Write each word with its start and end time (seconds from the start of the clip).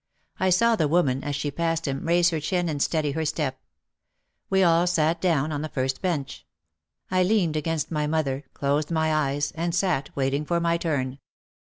I 0.39 0.49
saw 0.49 0.75
the 0.75 0.87
woman, 0.87 1.23
as 1.23 1.35
she 1.35 1.51
passed 1.51 1.87
him, 1.87 2.07
raise 2.07 2.31
her 2.31 2.39
chin 2.39 2.67
and 2.69 2.81
steady 2.81 3.11
her 3.11 3.23
step. 3.23 3.59
We 4.49 4.63
all 4.63 4.87
sat 4.87 5.21
down 5.21 5.51
on 5.51 5.61
the 5.61 5.69
first 5.69 6.01
bench. 6.01 6.43
I 7.11 7.21
leaned 7.21 7.55
against 7.55 7.91
my 7.91 8.07
mother, 8.07 8.45
closed 8.55 8.89
my 8.89 9.13
eyes, 9.13 9.51
and 9.51 9.75
sat 9.75 10.09
wait 10.15 10.33
ing 10.33 10.43
for 10.45 10.59
my 10.59 10.77
turn. 10.79 11.19